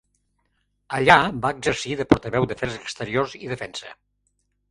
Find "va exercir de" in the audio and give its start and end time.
1.43-2.07